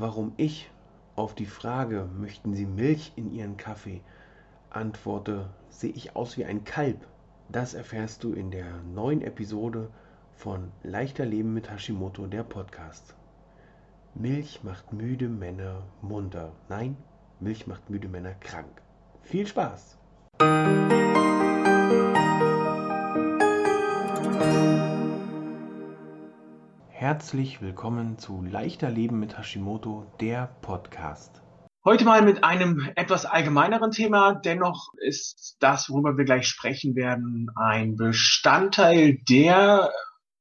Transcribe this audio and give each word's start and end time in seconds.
Warum 0.00 0.32
ich 0.36 0.70
auf 1.16 1.34
die 1.34 1.44
Frage, 1.44 2.08
möchten 2.16 2.54
Sie 2.54 2.66
Milch 2.66 3.12
in 3.16 3.32
Ihren 3.32 3.56
Kaffee, 3.56 4.00
antworte, 4.70 5.50
sehe 5.70 5.90
ich 5.90 6.14
aus 6.14 6.36
wie 6.36 6.44
ein 6.44 6.62
Kalb? 6.62 7.04
Das 7.48 7.74
erfährst 7.74 8.22
du 8.22 8.32
in 8.32 8.52
der 8.52 8.80
neuen 8.94 9.22
Episode 9.22 9.90
von 10.36 10.70
Leichter 10.84 11.26
Leben 11.26 11.52
mit 11.52 11.68
Hashimoto, 11.68 12.28
der 12.28 12.44
Podcast. 12.44 13.16
Milch 14.14 14.62
macht 14.62 14.92
müde 14.92 15.28
Männer 15.28 15.82
munter. 16.00 16.52
Nein, 16.68 16.96
Milch 17.40 17.66
macht 17.66 17.90
müde 17.90 18.06
Männer 18.06 18.34
krank. 18.34 18.80
Viel 19.22 19.48
Spaß! 19.48 19.98
Herzlich 27.00 27.62
willkommen 27.62 28.18
zu 28.18 28.42
Leichter 28.42 28.90
Leben 28.90 29.20
mit 29.20 29.38
Hashimoto, 29.38 30.04
der 30.20 30.48
Podcast. 30.62 31.40
Heute 31.84 32.04
mal 32.04 32.22
mit 32.22 32.42
einem 32.42 32.90
etwas 32.96 33.24
allgemeineren 33.24 33.92
Thema. 33.92 34.34
Dennoch 34.34 34.88
ist 34.96 35.58
das, 35.60 35.88
worüber 35.90 36.18
wir 36.18 36.24
gleich 36.24 36.48
sprechen 36.48 36.96
werden, 36.96 37.50
ein 37.54 37.94
Bestandteil 37.94 39.18
der 39.28 39.92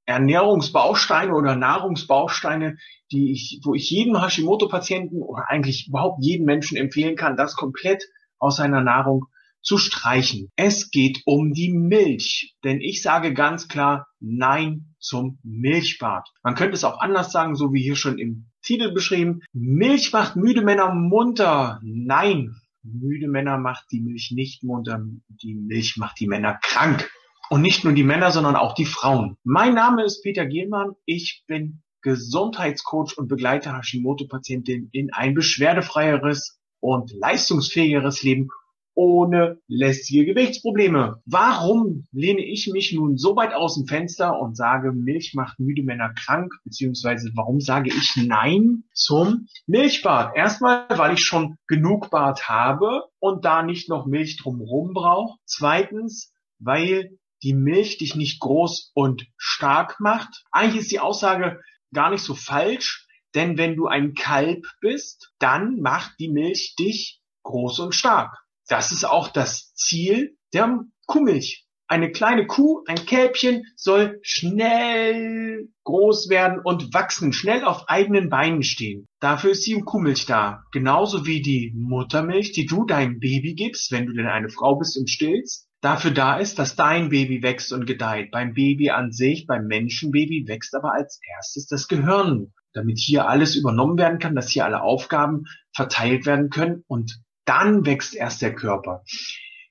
Ernährungsbausteine 0.07 1.35
oder 1.35 1.55
Nahrungsbausteine, 1.55 2.77
die 3.11 3.33
ich, 3.33 3.61
wo 3.63 3.75
ich 3.75 3.91
jedem 3.91 4.19
Hashimoto-Patienten 4.19 5.21
oder 5.21 5.47
eigentlich 5.49 5.89
überhaupt 5.89 6.23
jedem 6.23 6.47
Menschen 6.47 6.75
empfehlen 6.75 7.15
kann, 7.15 7.37
das 7.37 7.55
komplett 7.55 8.03
aus 8.39 8.55
seiner 8.55 8.81
Nahrung 8.81 9.27
zu 9.61 9.77
streichen. 9.77 10.51
Es 10.55 10.89
geht 10.89 11.21
um 11.27 11.53
die 11.53 11.71
Milch, 11.71 12.55
denn 12.63 12.81
ich 12.81 13.03
sage 13.03 13.35
ganz 13.35 13.67
klar 13.67 14.07
Nein 14.19 14.86
zum 14.99 15.39
Milchbad. 15.43 16.27
Man 16.43 16.55
könnte 16.55 16.73
es 16.73 16.83
auch 16.83 16.99
anders 16.99 17.31
sagen, 17.31 17.55
so 17.55 17.73
wie 17.73 17.81
hier 17.81 17.95
schon 17.95 18.17
im 18.17 18.47
Titel 18.61 18.91
beschrieben. 18.91 19.41
Milch 19.53 20.11
macht 20.13 20.35
müde 20.35 20.61
Männer 20.61 20.93
munter. 20.93 21.79
Nein, 21.83 22.55
müde 22.83 23.27
Männer 23.27 23.57
macht 23.57 23.85
die 23.91 24.01
Milch 24.01 24.31
nicht 24.33 24.63
munter. 24.63 25.01
Die 25.27 25.55
Milch 25.55 25.97
macht 25.97 26.19
die 26.19 26.27
Männer 26.27 26.59
krank. 26.61 27.09
Und 27.49 27.61
nicht 27.61 27.83
nur 27.83 27.93
die 27.93 28.03
Männer, 28.03 28.31
sondern 28.31 28.55
auch 28.55 28.75
die 28.75 28.85
Frauen. 28.85 29.37
Mein 29.43 29.73
Name 29.73 30.03
ist 30.03 30.21
Peter 30.21 30.45
Gielmann. 30.45 30.95
Ich 31.05 31.43
bin 31.47 31.81
Gesundheitscoach 32.01 33.17
und 33.17 33.27
begleite 33.27 33.71
Hashimoto-Patientinnen 33.71 34.89
in 34.91 35.13
ein 35.13 35.33
beschwerdefreieres 35.33 36.59
und 36.79 37.11
leistungsfähigeres 37.13 38.23
Leben 38.23 38.49
ohne 38.97 39.59
lästige 39.67 40.25
Gewichtsprobleme. 40.25 41.21
Warum 41.25 42.07
lehne 42.11 42.43
ich 42.43 42.67
mich 42.73 42.93
nun 42.93 43.15
so 43.15 43.35
weit 43.35 43.53
aus 43.53 43.75
dem 43.75 43.85
Fenster 43.85 44.39
und 44.39 44.57
sage, 44.57 44.91
Milch 44.91 45.35
macht 45.35 45.59
müde 45.59 45.83
Männer 45.83 46.13
krank, 46.15 46.51
beziehungsweise 46.63 47.29
warum 47.35 47.61
sage 47.61 47.89
ich 47.89 48.15
Nein 48.15 48.85
zum 48.93 49.47
Milchbad? 49.67 50.35
Erstmal, 50.35 50.87
weil 50.89 51.13
ich 51.13 51.23
schon 51.23 51.57
genug 51.67 52.09
Bad 52.09 52.49
habe 52.49 53.03
und 53.19 53.45
da 53.45 53.61
nicht 53.61 53.87
noch 53.87 54.07
Milch 54.07 54.37
drumherum 54.37 54.93
brauche. 54.93 55.37
Zweitens, 55.45 56.33
weil 56.57 57.19
die 57.43 57.53
Milch 57.53 57.99
dich 57.99 58.15
nicht 58.15 58.39
groß 58.39 58.93
und 58.95 59.27
stark 59.37 59.99
macht. 59.99 60.43
Eigentlich 60.51 60.81
ist 60.81 60.91
die 60.91 60.99
Aussage 60.99 61.61
gar 61.93 62.09
nicht 62.09 62.23
so 62.23 62.33
falsch, 62.33 63.07
denn 63.35 63.59
wenn 63.59 63.75
du 63.75 63.85
ein 63.85 64.15
Kalb 64.15 64.65
bist, 64.81 65.33
dann 65.37 65.81
macht 65.81 66.13
die 66.19 66.29
Milch 66.29 66.73
dich 66.79 67.21
groß 67.43 67.79
und 67.79 67.93
stark. 67.93 68.46
Das 68.67 68.91
ist 68.91 69.05
auch 69.05 69.29
das 69.29 69.73
Ziel 69.73 70.37
der 70.53 70.79
Kuhmilch. 71.05 71.67
Eine 71.89 72.11
kleine 72.11 72.47
Kuh, 72.47 72.83
ein 72.85 73.05
Kälbchen 73.05 73.63
soll 73.77 74.19
schnell 74.21 75.69
groß 75.85 76.27
werden 76.29 76.59
und 76.61 76.93
wachsen, 76.93 77.31
schnell 77.31 77.63
auf 77.63 77.87
eigenen 77.87 78.29
Beinen 78.29 78.61
stehen. 78.61 79.05
Dafür 79.21 79.51
ist 79.51 79.65
die 79.65 79.79
Kuhmilch 79.79 80.25
da. 80.25 80.63
Genauso 80.73 81.25
wie 81.25 81.41
die 81.41 81.71
Muttermilch, 81.77 82.51
die 82.51 82.65
du 82.65 82.85
deinem 82.85 83.19
Baby 83.19 83.55
gibst, 83.55 83.93
wenn 83.93 84.05
du 84.05 84.11
denn 84.11 84.27
eine 84.27 84.49
Frau 84.49 84.75
bist 84.75 84.97
und 84.97 85.09
stillst, 85.09 85.69
dafür 85.79 86.11
da 86.11 86.37
ist, 86.37 86.59
dass 86.59 86.75
dein 86.75 87.07
Baby 87.07 87.41
wächst 87.41 87.71
und 87.71 87.85
gedeiht. 87.85 88.31
Beim 88.31 88.53
Baby 88.53 88.89
an 88.89 89.13
sich, 89.13 89.47
beim 89.47 89.67
Menschenbaby 89.67 90.45
wächst 90.45 90.75
aber 90.75 90.91
als 90.91 91.21
erstes 91.37 91.67
das 91.67 91.87
Gehirn, 91.87 92.51
damit 92.73 92.99
hier 92.99 93.29
alles 93.29 93.55
übernommen 93.55 93.97
werden 93.97 94.19
kann, 94.19 94.35
dass 94.35 94.49
hier 94.49 94.65
alle 94.65 94.81
Aufgaben 94.81 95.45
verteilt 95.73 96.25
werden 96.25 96.49
können 96.49 96.83
und 96.87 97.21
dann 97.47 97.85
wächst 97.85 98.13
erst 98.13 98.41
der 98.41 98.53
Körper. 98.53 99.03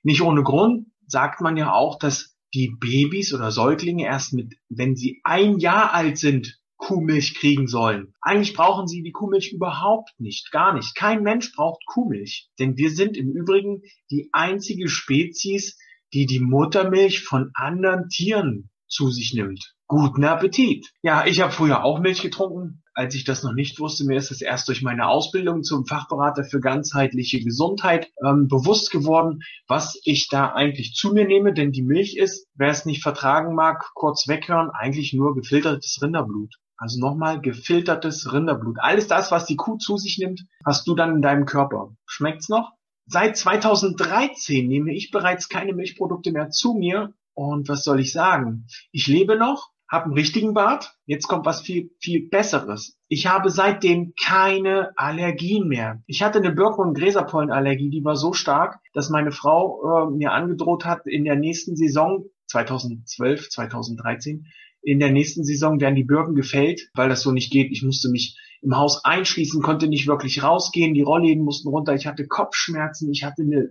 Nicht 0.03 0.21
ohne 0.21 0.43
Grund 0.43 0.87
sagt 1.07 1.41
man 1.41 1.55
ja 1.55 1.71
auch, 1.71 1.97
dass 1.97 2.37
die 2.53 2.75
Babys 2.79 3.33
oder 3.33 3.51
Säuglinge 3.51 4.05
erst 4.05 4.33
mit, 4.33 4.55
wenn 4.69 4.95
sie 4.95 5.21
ein 5.23 5.59
Jahr 5.59 5.93
alt 5.93 6.17
sind, 6.17 6.59
Kuhmilch 6.77 7.35
kriegen 7.35 7.67
sollen. 7.67 8.13
Eigentlich 8.21 8.53
brauchen 8.53 8.87
sie 8.87 9.01
die 9.01 9.11
Kuhmilch 9.11 9.51
überhaupt 9.51 10.19
nicht, 10.19 10.51
gar 10.51 10.73
nicht. 10.73 10.95
Kein 10.95 11.23
Mensch 11.23 11.53
braucht 11.53 11.83
Kuhmilch, 11.87 12.49
denn 12.59 12.77
wir 12.77 12.91
sind 12.91 13.17
im 13.17 13.31
Übrigen 13.31 13.81
die 14.11 14.29
einzige 14.31 14.87
Spezies, 14.87 15.77
die 16.13 16.25
die 16.25 16.39
Muttermilch 16.39 17.21
von 17.23 17.51
anderen 17.53 18.09
Tieren 18.09 18.69
zu 18.87 19.09
sich 19.09 19.33
nimmt. 19.33 19.75
Guten 19.89 20.25
Appetit. 20.25 20.91
Ja, 21.01 21.25
ich 21.25 21.39
habe 21.39 21.53
früher 21.53 21.85
auch 21.85 22.01
Milch 22.01 22.21
getrunken, 22.21 22.83
als 22.93 23.15
ich 23.15 23.23
das 23.23 23.43
noch 23.43 23.53
nicht 23.53 23.79
wusste. 23.79 24.03
Mir 24.03 24.17
ist 24.17 24.31
es 24.31 24.41
erst 24.41 24.67
durch 24.67 24.81
meine 24.81 25.07
Ausbildung 25.07 25.63
zum 25.63 25.85
Fachberater 25.85 26.43
für 26.43 26.59
ganzheitliche 26.59 27.41
Gesundheit 27.41 28.11
ähm, 28.21 28.49
bewusst 28.49 28.91
geworden, 28.91 29.43
was 29.65 29.97
ich 30.03 30.27
da 30.27 30.51
eigentlich 30.51 30.93
zu 30.93 31.13
mir 31.13 31.25
nehme. 31.25 31.53
Denn 31.53 31.71
die 31.71 31.83
Milch 31.83 32.17
ist, 32.17 32.47
wer 32.55 32.67
es 32.67 32.83
nicht 32.83 33.01
vertragen 33.01 33.55
mag, 33.55 33.91
kurz 33.93 34.27
weghören, 34.27 34.71
eigentlich 34.71 35.13
nur 35.13 35.35
gefiltertes 35.35 35.99
Rinderblut. 36.01 36.55
Also 36.75 36.99
nochmal 36.99 37.39
gefiltertes 37.39 38.33
Rinderblut. 38.33 38.79
Alles 38.81 39.07
das, 39.07 39.31
was 39.31 39.45
die 39.45 39.55
Kuh 39.55 39.77
zu 39.77 39.95
sich 39.95 40.17
nimmt, 40.17 40.41
hast 40.65 40.85
du 40.85 40.95
dann 40.95 41.15
in 41.15 41.21
deinem 41.21 41.45
Körper. 41.45 41.95
Schmeckt's 42.05 42.49
noch? 42.49 42.73
Seit 43.05 43.37
2013 43.37 44.67
nehme 44.67 44.93
ich 44.93 45.11
bereits 45.11 45.47
keine 45.47 45.71
Milchprodukte 45.71 46.33
mehr 46.33 46.49
zu 46.49 46.73
mir. 46.73 47.13
Und 47.33 47.69
was 47.69 47.85
soll 47.85 48.01
ich 48.01 48.11
sagen? 48.11 48.67
Ich 48.91 49.07
lebe 49.07 49.37
noch, 49.37 49.71
habe 49.89 50.05
einen 50.05 50.13
richtigen 50.13 50.53
Bart. 50.53 50.95
Jetzt 51.05 51.27
kommt 51.27 51.45
was 51.45 51.61
viel, 51.61 51.91
viel 51.99 52.27
Besseres. 52.29 52.97
Ich 53.07 53.27
habe 53.27 53.49
seitdem 53.49 54.13
keine 54.21 54.91
Allergien 54.97 55.67
mehr. 55.67 56.03
Ich 56.07 56.21
hatte 56.21 56.39
eine 56.39 56.51
Birken- 56.51 56.81
und 56.81 56.97
Gräserpollenallergie, 56.97 57.89
die 57.89 58.03
war 58.03 58.15
so 58.15 58.33
stark, 58.33 58.79
dass 58.93 59.09
meine 59.09 59.31
Frau 59.31 60.07
äh, 60.07 60.11
mir 60.11 60.33
angedroht 60.33 60.85
hat, 60.85 61.07
in 61.07 61.23
der 61.23 61.35
nächsten 61.35 61.75
Saison 61.75 62.25
2012, 62.47 63.49
2013, 63.49 64.47
in 64.81 64.99
der 64.99 65.11
nächsten 65.11 65.43
Saison 65.43 65.79
werden 65.79 65.95
die 65.95 66.03
Birken 66.03 66.35
gefällt, 66.35 66.89
weil 66.93 67.09
das 67.09 67.21
so 67.21 67.31
nicht 67.31 67.51
geht. 67.51 67.71
Ich 67.71 67.83
musste 67.83 68.09
mich 68.09 68.37
im 68.61 68.75
Haus 68.75 69.03
einschließen, 69.05 69.61
konnte 69.61 69.87
nicht 69.87 70.07
wirklich 70.07 70.43
rausgehen, 70.43 70.93
die 70.93 71.01
Rollläden 71.01 71.43
mussten 71.43 71.69
runter, 71.69 71.93
ich 71.93 72.07
hatte 72.07 72.27
Kopfschmerzen, 72.27 73.11
ich 73.11 73.23
hatte 73.23 73.43
eine, 73.43 73.67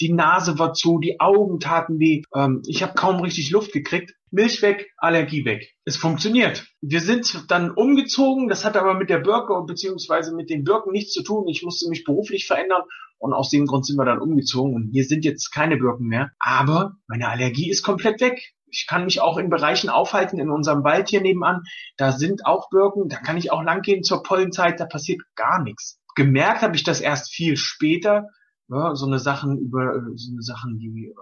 die 0.00 0.12
Nase 0.12 0.58
war 0.58 0.72
zu, 0.72 0.98
die 0.98 1.20
Augen 1.20 1.60
taten 1.60 1.98
weh, 1.98 2.22
ähm, 2.34 2.62
ich 2.66 2.82
habe 2.82 2.94
kaum 2.94 3.20
richtig 3.20 3.50
Luft 3.50 3.72
gekriegt. 3.72 4.14
Milch 4.30 4.62
weg, 4.62 4.92
Allergie 4.96 5.44
weg. 5.44 5.74
Es 5.84 5.96
funktioniert. 5.96 6.66
Wir 6.80 7.00
sind 7.00 7.50
dann 7.50 7.70
umgezogen, 7.70 8.48
das 8.48 8.64
hat 8.64 8.76
aber 8.76 8.94
mit 8.94 9.10
der 9.10 9.18
Birke 9.18 9.62
beziehungsweise 9.66 10.34
mit 10.34 10.50
den 10.50 10.64
Birken 10.64 10.92
nichts 10.92 11.12
zu 11.12 11.22
tun. 11.22 11.48
Ich 11.48 11.62
musste 11.62 11.88
mich 11.88 12.04
beruflich 12.04 12.46
verändern 12.46 12.82
und 13.18 13.32
aus 13.32 13.50
dem 13.50 13.66
Grund 13.66 13.86
sind 13.86 13.96
wir 13.96 14.04
dann 14.04 14.20
umgezogen 14.20 14.74
und 14.74 14.90
hier 14.92 15.04
sind 15.04 15.24
jetzt 15.24 15.50
keine 15.50 15.76
Birken 15.76 16.06
mehr. 16.06 16.30
Aber 16.38 16.96
meine 17.06 17.28
Allergie 17.28 17.70
ist 17.70 17.82
komplett 17.82 18.20
weg. 18.20 18.40
Ich 18.72 18.86
kann 18.88 19.04
mich 19.04 19.20
auch 19.20 19.36
in 19.36 19.50
Bereichen 19.50 19.90
aufhalten, 19.90 20.38
in 20.38 20.48
unserem 20.48 20.84
Wald 20.84 21.08
hier 21.08 21.20
nebenan. 21.20 21.62
Da 21.96 22.12
sind 22.12 22.46
auch 22.46 22.70
Birken, 22.70 23.08
da 23.08 23.16
kann 23.16 23.36
ich 23.36 23.50
auch 23.50 23.62
langgehen 23.62 24.04
zur 24.04 24.22
Pollenzeit, 24.22 24.78
da 24.78 24.86
passiert 24.86 25.20
gar 25.34 25.62
nichts. 25.62 26.00
Gemerkt 26.14 26.62
habe 26.62 26.76
ich 26.76 26.84
das 26.84 27.00
erst 27.00 27.32
viel 27.32 27.56
später. 27.56 28.28
Ja, 28.68 28.94
so 28.94 29.06
eine 29.06 29.18
Sachen 29.18 29.58
über 29.58 29.92
so 30.14 30.30
eine 30.32 30.42
Sachen, 30.42 30.78
die 30.78 31.08
äh, 31.08 31.14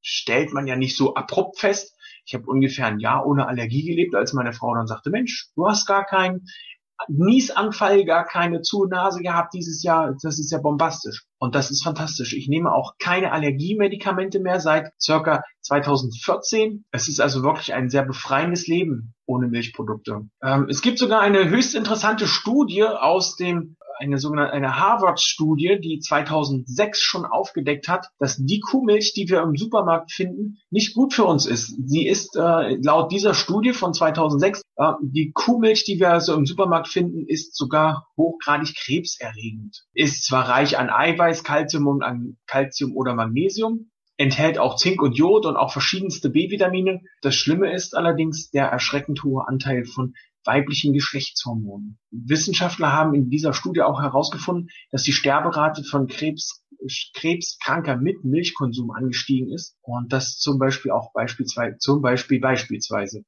stellt 0.00 0.52
man 0.54 0.66
ja 0.66 0.76
nicht 0.76 0.96
so 0.96 1.14
abrupt 1.14 1.58
fest. 1.58 1.94
Ich 2.24 2.34
habe 2.34 2.46
ungefähr 2.46 2.86
ein 2.86 3.00
Jahr 3.00 3.26
ohne 3.26 3.46
Allergie 3.46 3.84
gelebt, 3.84 4.14
als 4.14 4.32
meine 4.32 4.52
Frau 4.52 4.74
dann 4.74 4.86
sagte, 4.86 5.10
Mensch, 5.10 5.48
du 5.56 5.66
hast 5.66 5.86
gar 5.86 6.04
keinen 6.04 6.46
Niesanfall, 7.08 8.04
gar 8.04 8.24
keine 8.24 8.62
Zunase 8.62 9.22
gehabt 9.22 9.54
dieses 9.54 9.82
Jahr. 9.82 10.14
Das 10.22 10.38
ist 10.38 10.50
ja 10.52 10.58
bombastisch. 10.58 11.24
Und 11.38 11.54
das 11.54 11.70
ist 11.70 11.82
fantastisch. 11.82 12.32
Ich 12.32 12.48
nehme 12.48 12.72
auch 12.72 12.94
keine 12.98 13.32
Allergiemedikamente 13.32 14.40
mehr 14.40 14.60
seit 14.60 14.92
circa 15.00 15.42
2014. 15.62 16.84
Es 16.90 17.08
ist 17.08 17.20
also 17.20 17.42
wirklich 17.42 17.74
ein 17.74 17.90
sehr 17.90 18.04
befreiendes 18.04 18.66
Leben 18.66 19.14
ohne 19.26 19.48
Milchprodukte. 19.48 20.28
Ähm, 20.42 20.66
es 20.68 20.82
gibt 20.82 20.98
sogar 20.98 21.20
eine 21.20 21.48
höchst 21.48 21.74
interessante 21.74 22.26
Studie 22.26 22.84
aus 22.84 23.36
dem 23.36 23.76
eine 24.02 24.18
sogenannte 24.18 24.52
eine 24.52 24.78
Harvard-Studie, 24.78 25.78
die 25.80 26.00
2006 26.00 27.00
schon 27.00 27.24
aufgedeckt 27.24 27.88
hat, 27.88 28.08
dass 28.18 28.36
die 28.36 28.60
Kuhmilch, 28.60 29.14
die 29.14 29.28
wir 29.28 29.42
im 29.42 29.56
Supermarkt 29.56 30.12
finden, 30.12 30.58
nicht 30.70 30.94
gut 30.94 31.14
für 31.14 31.24
uns 31.24 31.46
ist. 31.46 31.74
Sie 31.86 32.06
ist 32.06 32.36
äh, 32.36 32.76
laut 32.82 33.12
dieser 33.12 33.34
Studie 33.34 33.72
von 33.72 33.94
2006 33.94 34.62
äh, 34.76 34.92
die 35.02 35.30
Kuhmilch, 35.32 35.84
die 35.84 36.00
wir 36.00 36.10
also 36.10 36.34
im 36.34 36.46
Supermarkt 36.46 36.88
finden, 36.88 37.24
ist 37.26 37.56
sogar 37.56 38.08
hochgradig 38.16 38.74
krebserregend. 38.74 39.84
Ist 39.94 40.24
zwar 40.24 40.48
reich 40.48 40.78
an 40.78 40.90
Eiweiß, 40.90 41.44
Kalzium 41.44 41.86
und 41.86 42.02
an 42.02 42.36
Calcium 42.46 42.96
oder 42.96 43.14
Magnesium, 43.14 43.90
enthält 44.16 44.58
auch 44.58 44.76
Zink 44.76 45.00
und 45.00 45.16
Jod 45.16 45.46
und 45.46 45.56
auch 45.56 45.72
verschiedenste 45.72 46.30
B-Vitamine. 46.30 47.02
Das 47.22 47.34
Schlimme 47.34 47.72
ist 47.72 47.96
allerdings 47.96 48.50
der 48.50 48.66
erschreckend 48.66 49.22
hohe 49.22 49.46
Anteil 49.46 49.84
von 49.84 50.14
weiblichen 50.44 50.92
Geschlechtshormonen. 50.92 51.98
Wissenschaftler 52.10 52.92
haben 52.92 53.14
in 53.14 53.30
dieser 53.30 53.52
Studie 53.52 53.82
auch 53.82 54.00
herausgefunden, 54.00 54.68
dass 54.90 55.02
die 55.02 55.12
Sterberate 55.12 55.84
von 55.84 56.06
Krebs, 56.06 56.64
Krebskranker 57.14 57.96
mit 57.96 58.24
Milchkonsum 58.24 58.90
angestiegen 58.90 59.52
ist 59.52 59.76
und 59.82 60.12
das 60.12 60.38
zum 60.38 60.58
Beispiel 60.58 60.90
auch 60.90 61.12
beispielsweise, 61.12 61.78
zum 61.78 62.02
Beispiel 62.02 62.40
beispielsweise 62.40 63.24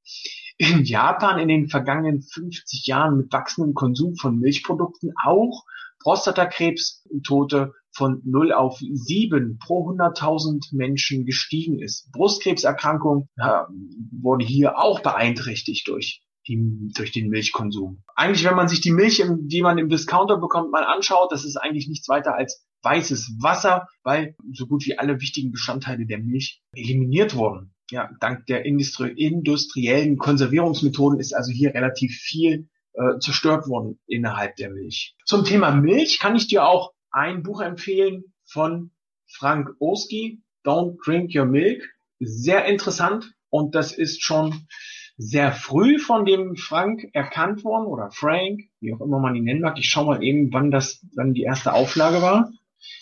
in 0.58 0.84
Japan 0.84 1.38
in 1.38 1.49
den 1.49 1.69
vergangenen 1.69 2.22
50 2.22 2.87
Jahren 2.87 3.16
mit 3.16 3.32
wachsendem 3.32 3.75
Konsum 3.75 4.16
von 4.16 4.38
Milchprodukten 4.38 5.12
auch 5.25 5.64
Prostatakrebstote 6.00 7.72
von 7.93 8.20
0 8.25 8.52
auf 8.52 8.78
7 8.78 9.58
pro 9.58 9.88
100.000 9.88 10.76
Menschen 10.76 11.25
gestiegen 11.25 11.81
ist. 11.81 12.11
Brustkrebserkrankung 12.12 13.28
ja, 13.37 13.69
wurde 14.12 14.44
hier 14.44 14.78
auch 14.78 15.00
beeinträchtigt 15.00 15.88
durch 15.88 16.22
die, 16.46 16.93
durch 16.94 17.12
den 17.12 17.29
Milchkonsum. 17.29 18.02
Eigentlich, 18.14 18.44
wenn 18.44 18.56
man 18.56 18.69
sich 18.69 18.81
die 18.81 18.93
Milch, 18.93 19.23
die 19.26 19.62
man 19.62 19.79
im 19.79 19.88
Discounter 19.88 20.38
bekommt, 20.38 20.70
mal 20.70 20.85
anschaut, 20.85 21.32
das 21.32 21.44
ist 21.44 21.56
eigentlich 21.56 21.88
nichts 21.88 22.08
weiter 22.08 22.35
als 22.35 22.67
weißes 22.82 23.37
Wasser, 23.41 23.88
weil 24.02 24.37
so 24.52 24.67
gut 24.67 24.85
wie 24.87 24.99
alle 24.99 25.20
wichtigen 25.20 25.52
Bestandteile 25.52 26.06
der 26.06 26.19
Milch 26.19 26.62
eliminiert 26.75 27.35
wurden. 27.35 27.75
Ja, 27.91 28.11
dank 28.20 28.46
der 28.46 28.64
industri 28.64 29.11
industriellen 29.11 30.17
Konservierungsmethoden 30.17 31.20
ist 31.20 31.35
also 31.35 31.52
hier 31.52 31.75
relativ 31.75 32.14
viel 32.17 32.69
äh, 32.94 33.19
zerstört 33.19 33.69
worden 33.69 33.99
innerhalb 34.06 34.56
der 34.56 34.70
Milch. 34.70 35.17
Zum 35.25 35.44
Thema 35.44 35.70
Milch 35.70 36.19
kann 36.19 36.37
ich 36.37 36.47
dir 36.47 36.64
auch 36.64 36.93
ein 37.11 37.43
Buch 37.43 37.61
empfehlen 37.61 38.25
von 38.47 38.90
Frank 39.26 39.70
Oski, 39.81 40.43
Don't 40.64 40.97
Drink 41.05 41.35
Your 41.35 41.47
Milk. 41.47 41.82
Sehr 42.20 42.64
interessant 42.67 43.35
und 43.50 43.75
das 43.75 43.93
ist 43.93 44.23
schon 44.23 44.67
sehr 45.16 45.52
früh 45.52 45.99
von 45.99 46.25
dem 46.25 46.56
Frank 46.56 47.08
erkannt 47.12 47.64
worden 47.64 47.87
oder 47.87 48.11
Frank, 48.11 48.62
wie 48.81 48.93
auch 48.93 49.00
immer 49.00 49.20
man 49.20 49.37
ihn 49.37 49.44
nennen 49.44 49.61
mag. 49.61 49.78
Ich 49.78 49.88
schaue 49.88 50.06
mal 50.06 50.22
eben, 50.22 50.52
wann 50.52 50.70
das, 50.70 51.05
wann 51.14 51.34
die 51.34 51.43
erste 51.43 51.72
Auflage 51.72 52.20
war. 52.20 52.50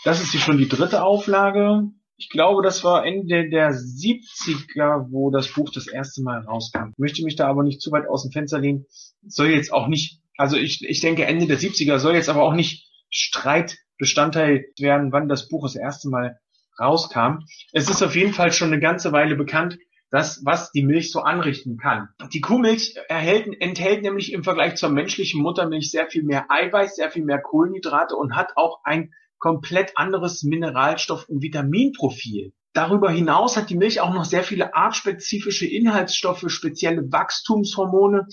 Das 0.05 0.23
ist 0.23 0.33
hier 0.33 0.41
schon 0.41 0.59
die 0.59 0.69
dritte 0.69 1.03
Auflage. 1.03 1.89
Ich 2.17 2.29
glaube, 2.29 2.63
das 2.63 2.85
war 2.85 3.05
Ende 3.05 3.49
der 3.49 3.73
70er, 3.73 5.11
wo 5.11 5.31
das 5.31 5.49
Buch 5.53 5.71
das 5.73 5.89
erste 5.89 6.23
Mal 6.23 6.41
rauskam. 6.41 6.91
Ich 6.93 6.99
möchte 6.99 7.25
mich 7.25 7.37
da 7.37 7.49
aber 7.49 7.63
nicht 7.63 7.81
zu 7.81 7.91
weit 7.91 8.09
aus 8.09 8.23
dem 8.23 8.33
Fenster 8.33 8.61
lehnen. 8.61 8.87
Soll 9.27 9.49
jetzt 9.49 9.73
auch 9.73 9.89
nicht, 9.89 10.21
also 10.37 10.57
ich, 10.57 10.85
ich 10.87 11.01
denke 11.01 11.25
Ende 11.25 11.47
der 11.47 11.59
70er 11.59 11.99
soll 11.99 12.15
jetzt 12.15 12.29
aber 12.29 12.43
auch 12.43 12.55
nicht 12.55 12.89
Streitbestandteil 13.11 14.67
werden, 14.79 15.13
wann 15.13 15.29
das 15.29 15.49
Buch 15.49 15.65
das 15.65 15.77
erste 15.77 16.11
Mal 16.11 16.39
rauskam. 16.79 17.45
Es 17.73 17.91
ist 17.91 18.03
auf 18.03 18.15
jeden 18.15 18.33
Fall 18.33 18.53
schon 18.53 18.69
eine 18.69 18.81
ganze 18.81 19.13
Weile 19.13 19.35
bekannt, 19.35 19.79
das, 20.13 20.45
was 20.45 20.71
die 20.73 20.85
Milch 20.85 21.11
so 21.11 21.21
anrichten 21.21 21.79
kann. 21.79 22.11
Die 22.33 22.43
Kuhmilch 22.43 22.97
erhält, 23.09 23.49
enthält 23.61 24.03
nämlich 24.03 24.33
im 24.33 24.45
Vergleich 24.45 24.77
zur 24.77 24.91
menschlichen 24.91 25.41
Muttermilch 25.41 25.91
sehr 25.91 26.07
viel 26.07 26.23
mehr 26.23 26.51
Eiweiß, 26.51 26.97
sehr 26.97 27.11
viel 27.11 27.25
mehr 27.25 27.41
Kohlenhydrate 27.41 28.15
und 28.15 28.37
hat 28.37 28.53
auch 28.57 28.81
ein 28.85 29.15
komplett 29.39 29.97
anderes 29.97 30.45
Mineralstoff- 30.45 31.29
und 31.29 31.43
Vitaminprofil. 31.43 32.53
Darüber 32.75 33.11
hinaus 33.11 33.57
hat 33.57 33.71
die 33.71 33.77
Milch 33.77 34.01
auch 34.01 34.13
noch 34.13 34.27
sehr 34.27 34.45
viele 34.45 34.75
artspezifische 34.75 35.67
Inhaltsstoffe, 35.67 36.45
spezielle 36.49 37.11
Wachstumshormone 37.11 38.27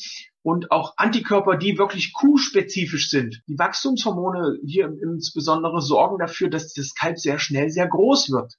und 0.44 0.72
auch 0.72 0.94
Antikörper, 0.98 1.56
die 1.56 1.78
wirklich 1.78 2.14
kuhspezifisch 2.14 3.10
sind. 3.10 3.42
Die 3.48 3.58
Wachstumshormone 3.58 4.60
hier 4.66 4.94
insbesondere 5.02 5.82
sorgen 5.82 6.20
dafür, 6.20 6.50
dass 6.50 6.74
das 6.74 6.94
Kalb 6.94 7.20
sehr 7.20 7.40
schnell 7.40 7.70
sehr 7.70 7.88
groß 7.88 8.32
wird. 8.32 8.56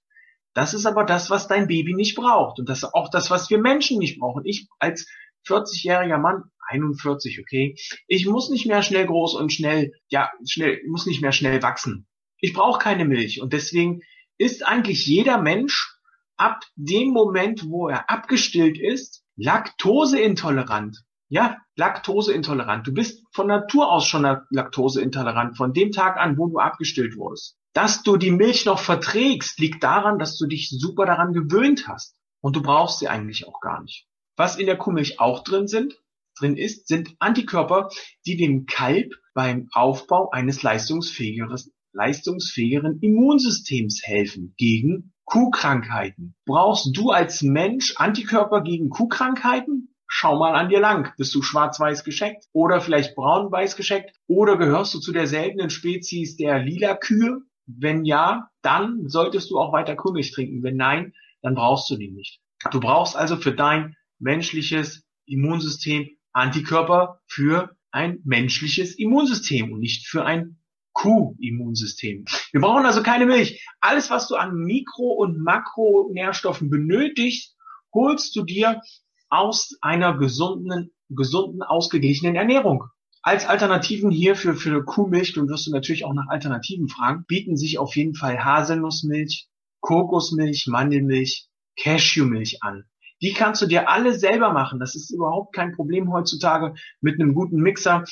Das 0.55 0.75
ist 0.75 0.87
aber 0.87 1.05
das, 1.05 1.31
was 1.31 1.49
dein 1.49 1.69
Baby 1.69 1.95
nicht 1.95 2.17
braucht. 2.17 2.59
Und 2.59 2.69
das 2.69 2.79
ist 2.79 2.95
auch 2.95 3.09
das, 3.11 3.31
was 3.31 3.51
wir 3.51 3.59
Menschen 3.59 3.99
nicht 3.99 4.19
brauchen. 4.19 4.45
Ich 4.45 4.69
als 4.79 5.07
40-jähriger 5.47 6.19
Mann, 6.19 6.45
41, 6.69 7.41
okay, 7.41 7.77
ich 8.07 8.27
muss 8.27 8.51
nicht 8.51 8.67
mehr 8.67 8.83
schnell 8.83 9.07
groß 9.07 9.35
und 9.35 9.53
schnell, 9.53 9.93
ja, 10.09 10.31
schnell, 10.47 10.81
muss 10.89 11.07
nicht 11.07 11.23
mehr 11.23 11.33
schnell 11.33 11.63
wachsen. 11.63 12.07
Ich 12.39 12.53
brauche 12.53 12.79
keine 12.79 13.05
Milch. 13.05 13.41
Und 13.41 13.53
deswegen 13.53 14.03
ist 14.39 14.67
eigentlich 14.67 15.07
jeder 15.07 15.41
Mensch 15.41 15.95
ab 16.37 16.65
dem 16.75 17.11
Moment, 17.11 17.69
wo 17.69 17.89
er 17.89 18.09
abgestillt 18.09 18.79
ist, 18.79 19.25
laktoseintolerant. 19.37 21.03
Ja, 21.29 21.59
laktoseintolerant. 21.77 22.87
Du 22.87 22.93
bist 22.93 23.25
von 23.33 23.47
Natur 23.47 23.91
aus 23.91 24.07
schon 24.07 24.23
laktoseintolerant, 24.51 25.57
von 25.57 25.73
dem 25.73 25.93
Tag 25.93 26.17
an, 26.17 26.37
wo 26.39 26.49
du 26.49 26.59
abgestillt 26.59 27.17
wurdest. 27.17 27.57
Dass 27.73 28.03
du 28.03 28.17
die 28.17 28.33
Milch 28.33 28.65
noch 28.65 28.81
verträgst, 28.81 29.59
liegt 29.61 29.85
daran, 29.85 30.19
dass 30.19 30.37
du 30.37 30.47
dich 30.47 30.71
super 30.71 31.07
daran 31.07 31.33
gewöhnt 31.33 31.87
hast. 31.87 32.17
Und 32.41 32.57
du 32.57 32.63
brauchst 32.63 32.99
sie 32.99 33.09
eigentlich 33.09 33.47
auch 33.47 33.61
gar 33.61 33.83
nicht. 33.83 34.07
Was 34.37 34.57
in 34.57 34.67
der 34.67 34.79
Kuhmilch 34.79 35.21
auch 35.21 35.45
drin 35.45 35.69
sind, 35.69 35.99
drin 36.39 36.57
ist, 36.57 36.89
sind 36.89 37.15
Antikörper, 37.19 37.91
die 38.27 38.37
dem 38.37 38.67
Kalb 38.67 39.13
beim 39.35 39.69
Aufbau 39.73 40.31
eines 40.31 40.63
leistungsfähigeren, 40.63 41.61
leistungsfähigeren 41.93 42.99
Immunsystems 43.01 44.01
helfen 44.03 44.55
gegen 44.57 45.13
Kuhkrankheiten. 45.25 46.35
Brauchst 46.47 46.97
du 46.97 47.11
als 47.11 47.43
Mensch 47.43 47.95
Antikörper 47.97 48.63
gegen 48.63 48.89
Kuhkrankheiten? 48.89 49.95
Schau 50.09 50.39
mal 50.39 50.57
an 50.57 50.69
dir 50.71 50.81
lang. 50.81 51.13
Bist 51.19 51.35
du 51.37 51.43
schwarz-weiß 51.43 52.03
gescheckt 52.03 52.47
oder 52.53 52.81
vielleicht 52.81 53.15
braun-weiß 53.15 53.77
gescheckt 53.77 54.17
oder 54.27 54.57
gehörst 54.57 54.93
du 54.95 54.99
zu 54.99 55.13
der 55.13 55.29
seltenen 55.29 55.71
Spezies 55.71 56.37
der 56.37 56.59
lila 56.59 56.97
Kühe? 56.97 57.43
Wenn 57.79 58.05
ja, 58.05 58.49
dann 58.63 59.09
solltest 59.09 59.51
du 59.51 59.59
auch 59.59 59.73
weiter 59.73 59.97
Kuhmilch 59.97 60.33
trinken. 60.33 60.63
Wenn 60.63 60.77
nein, 60.77 61.13
dann 61.43 61.55
brauchst 61.55 61.91
du 61.91 61.97
die 61.97 62.11
nicht. 62.11 62.41
Du 62.71 62.81
brauchst 62.81 63.17
also 63.17 63.37
für 63.37 63.53
dein 63.53 63.97
menschliches 64.19 65.05
Immunsystem 65.27 66.09
Antikörper 66.33 67.21
für 67.27 67.77
ein 67.91 68.21
menschliches 68.25 68.97
Immunsystem 68.99 69.73
und 69.73 69.81
nicht 69.81 70.07
für 70.07 70.25
ein 70.25 70.59
Kuh-Immunsystem. 70.93 72.25
Wir 72.53 72.61
brauchen 72.61 72.85
also 72.85 73.03
keine 73.03 73.27
Milch. 73.27 73.65
Alles, 73.81 74.11
was 74.11 74.29
du 74.29 74.37
an 74.37 74.55
Mikro- 74.55 75.15
und 75.15 75.43
Makronährstoffen 75.43 76.71
benötigst, 76.71 77.57
holst 77.93 78.35
du 78.37 78.45
dir 78.45 78.81
aus 79.29 79.77
einer 79.81 80.17
gesunden, 80.19 80.93
gesunden, 81.09 81.63
ausgeglichenen 81.63 82.37
Ernährung. 82.37 82.85
Als 83.23 83.47
Alternativen 83.47 84.11
hier 84.11 84.35
für, 84.35 84.85
Kuhmilch, 84.85 85.35
du 85.35 85.47
wirst 85.47 85.67
du 85.67 85.73
natürlich 85.73 86.07
auch 86.07 86.15
nach 86.15 86.29
Alternativen 86.29 86.89
fragen, 86.89 87.25
bieten 87.27 87.57
sich 87.57 87.79
auf 87.79 87.95
jeden 87.95 88.15
Fall 88.15 88.43
Haselnussmilch, 88.43 89.47
Kokosmilch, 89.81 90.67
Mandelmilch, 90.69 91.49
Cashewmilch 91.77 92.63
an. 92.63 92.85
Die 93.23 93.35
kannst 93.35 93.61
du 93.61 93.67
dir 93.67 93.91
alle 93.91 94.19
selber 94.19 94.53
machen. 94.55 94.81
Das 94.81 94.95
ist 94.95 95.11
überhaupt 95.11 95.55
kein 95.55 95.75
Problem 95.75 96.11
heutzutage 96.11 96.75
mit 97.03 97.21
einem 97.21 97.35
guten 97.35 97.57
Mixer. 97.57 98.05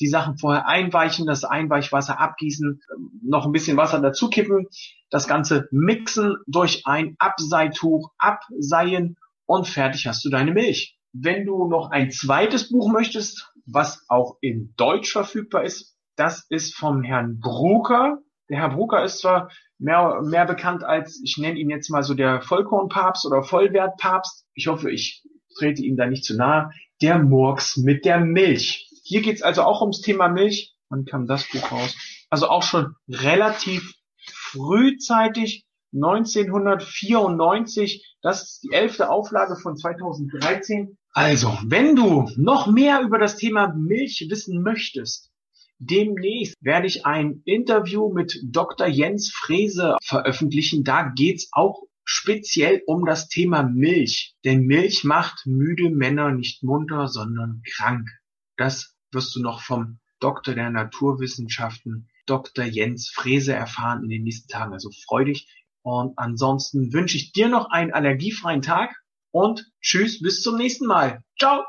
Die 0.00 0.06
Sachen 0.06 0.38
vorher 0.38 0.66
einweichen, 0.66 1.26
das 1.26 1.44
Einweichwasser 1.44 2.18
abgießen, 2.18 2.80
noch 3.22 3.44
ein 3.44 3.52
bisschen 3.52 3.76
Wasser 3.76 4.00
dazukippen, 4.00 4.66
das 5.10 5.28
Ganze 5.28 5.68
mixen 5.70 6.36
durch 6.46 6.86
ein 6.86 7.16
Abseituch, 7.18 8.10
abseien 8.16 9.16
und 9.44 9.68
fertig 9.68 10.06
hast 10.06 10.24
du 10.24 10.30
deine 10.30 10.52
Milch. 10.52 10.98
Wenn 11.12 11.44
du 11.44 11.68
noch 11.68 11.90
ein 11.90 12.10
zweites 12.10 12.70
Buch 12.70 12.90
möchtest, 12.90 13.53
was 13.66 14.04
auch 14.08 14.38
in 14.40 14.74
Deutsch 14.76 15.12
verfügbar 15.12 15.64
ist. 15.64 15.96
Das 16.16 16.46
ist 16.48 16.74
vom 16.74 17.02
Herrn 17.02 17.40
Brucker. 17.40 18.18
Der 18.48 18.58
Herr 18.58 18.70
Brucker 18.70 19.04
ist 19.04 19.20
zwar 19.20 19.50
mehr, 19.78 20.20
mehr 20.22 20.46
bekannt 20.46 20.84
als, 20.84 21.20
ich 21.24 21.38
nenne 21.38 21.58
ihn 21.58 21.70
jetzt 21.70 21.90
mal 21.90 22.02
so 22.02 22.14
der 22.14 22.40
Vollkornpapst 22.42 23.26
oder 23.26 23.42
Vollwertpapst. 23.42 24.46
Ich 24.54 24.68
hoffe, 24.68 24.90
ich 24.90 25.24
trete 25.58 25.82
ihm 25.82 25.96
da 25.96 26.06
nicht 26.06 26.24
zu 26.24 26.36
nahe. 26.36 26.70
Der 27.00 27.18
Murks 27.18 27.76
mit 27.76 28.04
der 28.04 28.20
Milch. 28.20 28.88
Hier 29.02 29.22
geht's 29.22 29.42
also 29.42 29.62
auch 29.62 29.80
ums 29.80 30.00
Thema 30.00 30.28
Milch. 30.28 30.76
Wann 30.88 31.04
kam 31.04 31.26
das 31.26 31.48
Buch 31.48 31.72
raus? 31.72 31.96
Also 32.30 32.48
auch 32.48 32.62
schon 32.62 32.94
relativ 33.08 33.94
frühzeitig, 34.26 35.66
1994. 35.92 38.16
Das 38.22 38.42
ist 38.42 38.62
die 38.62 38.72
elfte 38.72 39.10
Auflage 39.10 39.56
von 39.56 39.76
2013. 39.76 40.96
Also, 41.16 41.56
wenn 41.64 41.94
du 41.94 42.28
noch 42.36 42.66
mehr 42.66 43.00
über 43.02 43.18
das 43.18 43.36
Thema 43.36 43.72
Milch 43.72 44.26
wissen 44.28 44.62
möchtest, 44.62 45.30
demnächst 45.78 46.56
werde 46.60 46.88
ich 46.88 47.06
ein 47.06 47.40
Interview 47.44 48.12
mit 48.12 48.40
Dr. 48.42 48.88
Jens 48.88 49.30
Frese 49.32 49.96
veröffentlichen. 50.02 50.82
Da 50.82 51.12
geht's 51.14 51.50
auch 51.52 51.84
speziell 52.02 52.82
um 52.86 53.04
das 53.04 53.28
Thema 53.28 53.62
Milch. 53.62 54.34
Denn 54.44 54.66
Milch 54.66 55.04
macht 55.04 55.46
müde 55.46 55.88
Männer 55.90 56.32
nicht 56.32 56.64
munter, 56.64 57.06
sondern 57.06 57.62
krank. 57.76 58.08
Das 58.56 58.96
wirst 59.12 59.36
du 59.36 59.40
noch 59.40 59.60
vom 59.62 60.00
Doktor 60.18 60.54
der 60.54 60.70
Naturwissenschaften, 60.70 62.08
Dr. 62.26 62.64
Jens 62.64 63.08
Frese 63.08 63.52
erfahren 63.52 64.02
in 64.02 64.08
den 64.08 64.24
nächsten 64.24 64.48
Tagen. 64.48 64.72
Also 64.72 64.90
freu 65.06 65.26
dich. 65.26 65.48
Und 65.82 66.18
ansonsten 66.18 66.92
wünsche 66.92 67.18
ich 67.18 67.30
dir 67.30 67.48
noch 67.48 67.70
einen 67.70 67.92
allergiefreien 67.92 68.62
Tag 68.62 68.96
und 69.34 69.66
tschüss, 69.80 70.22
bis 70.22 70.42
zum 70.42 70.56
nächsten 70.56 70.86
Mal. 70.86 71.22
Ciao! 71.38 71.64